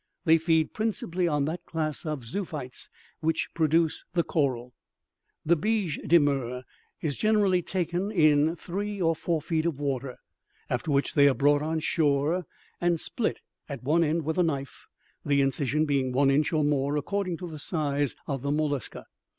They 0.25 0.39
feed 0.39 0.73
principally 0.73 1.27
on 1.27 1.45
that 1.45 1.63
class 1.67 2.07
of 2.07 2.23
zoophytes 2.25 2.89
which 3.19 3.49
produce 3.53 4.03
the 4.15 4.23
coral. 4.23 4.73
"The 5.45 5.55
biche 5.55 5.99
de 6.07 6.17
mer 6.19 6.63
is 7.01 7.15
generally 7.15 7.61
taken 7.61 8.09
in 8.09 8.55
three 8.55 8.99
or 8.99 9.15
four 9.15 9.43
feet 9.43 9.67
of 9.67 9.79
water; 9.79 10.17
after 10.71 10.89
which 10.89 11.13
they 11.13 11.27
are 11.29 11.35
brought 11.35 11.61
on 11.61 11.81
shore, 11.81 12.47
and 12.81 12.99
split 12.99 13.41
at 13.69 13.83
one 13.83 14.03
end 14.03 14.23
with 14.25 14.39
a 14.39 14.43
knife, 14.43 14.87
the 15.23 15.39
incision 15.39 15.85
being 15.85 16.11
one 16.11 16.31
inch 16.31 16.51
or 16.51 16.63
more, 16.63 16.97
according 16.97 17.37
to 17.37 17.47
the 17.47 17.59
size 17.59 18.15
of 18.25 18.41
the 18.41 18.49
mollusca. 18.49 19.05